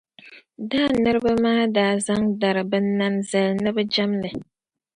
[0.69, 4.39] Dan niriba maa daa zaŋ dari binnani zali ni bɛ jɛmdi li.